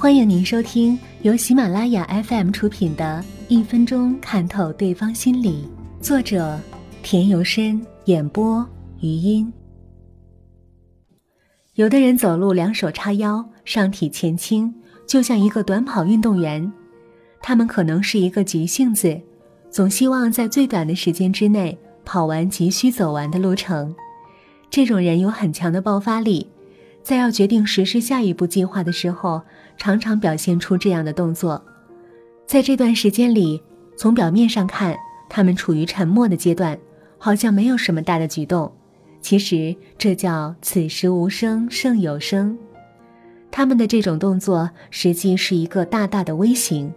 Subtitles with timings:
[0.00, 5.68] 欢迎您收听由喜马拉雅 FM 出品的《一分钟看透对方心理》，
[6.00, 6.56] 作者
[7.02, 8.64] 田由深，演播
[9.00, 9.52] 余音。
[11.74, 14.72] 有的人走路两手叉腰，上体前倾，
[15.04, 16.72] 就像一个短跑运动员。
[17.42, 19.20] 他们可能是一个急性子，
[19.68, 23.92] 总希望在最短的时间之内跑完急需走完的路程。
[24.70, 26.46] 这种人有很强的爆发力。
[27.08, 29.40] 在要决定实施下一步计划的时候，
[29.78, 31.64] 常常表现出这样的动作。
[32.46, 33.62] 在这段时间里，
[33.96, 34.94] 从表面上看，
[35.26, 36.78] 他们处于沉默的阶段，
[37.16, 38.70] 好像没有什么大的举动。
[39.22, 42.58] 其实这叫“此时无声胜有声”。
[43.50, 46.92] 他们的这种动作实际是一个大大的微型。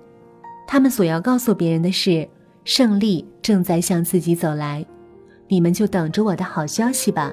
[0.68, 2.28] 他们所要告诉别人的是，
[2.66, 4.86] 胜利正在向自己走来，
[5.48, 7.32] 你们就等着我的好消息吧。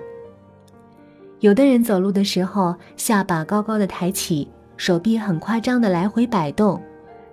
[1.40, 6.82] 有的人走路的时候，下巴高高的抬起，手臂很夸张的来回摆动，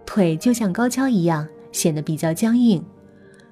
[0.05, 2.83] 腿就像高跷一样，显得比较僵硬。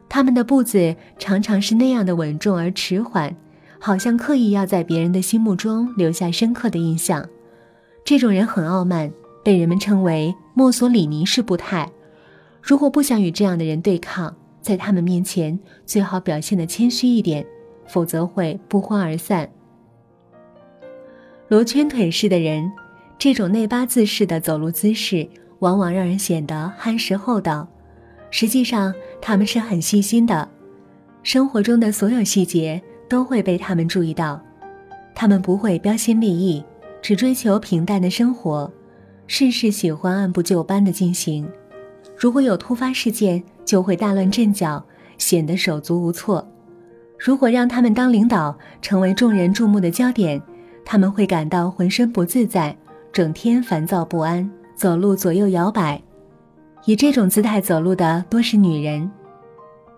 [0.07, 3.35] 他们的步子常常是那样的稳重而迟缓，
[3.79, 7.27] 好像刻意要在别人的心目中留下深刻的印象。
[8.05, 9.11] 这种人很傲慢，
[9.43, 11.89] 被人们称为墨索里尼式步态。
[12.61, 17.43] 如果不想与这样的人对抗，在他们面前最好表现得谦虚一点，
[17.87, 19.49] 否则会不欢而散。
[21.53, 22.71] 罗圈腿式的人，
[23.19, 25.29] 这种内八字式的走路姿势，
[25.59, 27.67] 往往让人显得憨实厚道。
[28.31, 30.49] 实际上，他们是很细心的，
[31.21, 34.41] 生活中的所有细节都会被他们注意到。
[35.13, 36.65] 他们不会标新立异，
[37.03, 38.73] 只追求平淡的生活，
[39.27, 41.47] 事事喜欢按部就班的进行。
[42.17, 44.83] 如果有突发事件，就会大乱阵脚，
[45.19, 46.51] 显得手足无措。
[47.19, 50.41] 如果让他们当领导，成为众人注目的焦点。
[50.85, 52.75] 他们会感到浑身不自在，
[53.11, 56.01] 整天烦躁不安，走路左右摇摆。
[56.85, 59.09] 以这种姿态走路的多是女人。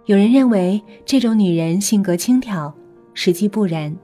[0.06, 2.72] 有人认为这种女人性格轻佻，
[3.14, 3.96] 实际不然。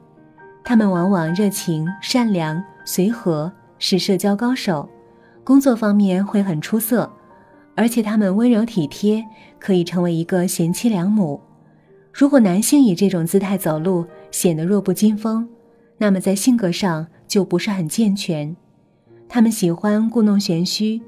[0.63, 4.89] 她们往往热情、善良、随和，是社交高手，
[5.43, 7.11] 工作方面会很出色，
[7.75, 9.23] 而且她们温柔体贴，
[9.59, 11.39] 可以成为一个贤妻良母。
[12.11, 15.47] 如果男性以这种姿态走路，显得弱不禁风。
[16.01, 18.55] 那么在性格上就不是很健全，
[19.29, 20.99] 他们喜欢故弄玄虚，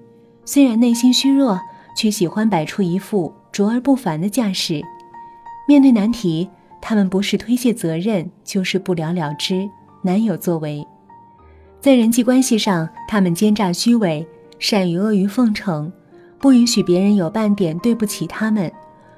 [0.46, 1.60] 虽然内心虚弱，
[1.98, 4.84] 却喜欢摆出一副卓而不凡的架势。
[5.68, 6.48] 面对难题，
[6.80, 9.68] 他们不是推卸责任，就是不了了之，
[10.04, 10.86] 难有作为。
[11.82, 14.24] 在人际关系上，他们奸诈虚伪，
[14.60, 15.92] 善于阿谀奉承，
[16.38, 18.72] 不允许别人有半点对不起他们。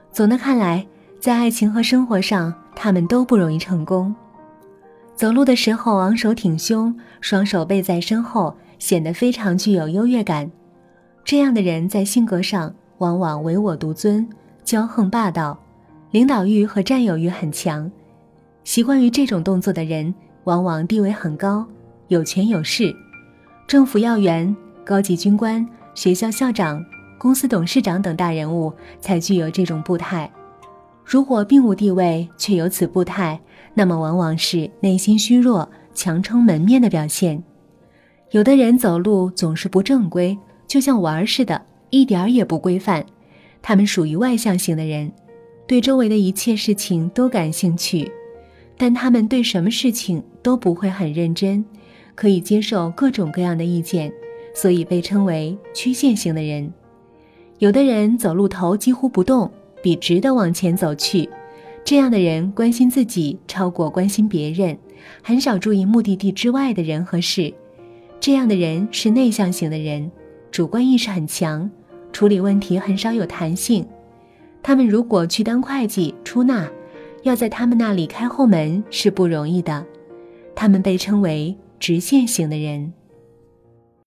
[0.10, 0.88] 总的看来，
[1.20, 4.16] 在爱情和生活上，他们都不容易成功。
[5.16, 10.52] 走路的时候昂首挺胸，双手背在身后，显得非常具有优越感。
[11.24, 14.28] 这样的人在性格上往往唯我独尊、
[14.66, 15.58] 骄横霸道，
[16.12, 17.90] 领导欲和占有欲很强。
[18.66, 21.66] 习惯于这种动作的人，往往地位很高，
[22.10, 22.94] 有权有势。
[23.66, 26.84] 政府要员、高级军官、学校校长、
[27.18, 30.30] 公司董事长等大人物才具有这种步态。
[31.06, 33.40] 如果并无地位却有此步态，
[33.76, 37.44] 那么往往是内心虚弱、强撑门面的表现。
[38.32, 43.06] 有的人走路总是不正规，就像玩似的，一点儿也不规范。
[43.62, 45.12] 他们属于外向型的人，
[45.68, 48.12] 对周围的一切事情都感兴趣，
[48.78, 51.64] 但他们对什么事情都不会很认真，
[52.16, 54.12] 可以接受各种各样的意见，
[54.56, 56.74] 所以被称为曲线型的人。
[57.60, 59.52] 有的人走路头几乎不动。
[59.84, 61.30] 笔直的往前走去，
[61.86, 64.76] 这样的人关心自己超过关心别人，
[65.22, 67.54] 很少注意目的地之外的人和事。
[68.20, 70.10] 这样的人是内向型的人，
[70.50, 71.70] 主观意识很强，
[72.12, 73.86] 处理问题很少有弹性。
[74.64, 76.68] 他们如果去当会计、出纳，
[77.22, 79.86] 要在他们那里开后门是不容易的。
[80.56, 82.92] 他们被称为直线型的人。